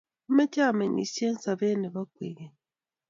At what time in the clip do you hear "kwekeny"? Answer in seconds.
2.13-2.53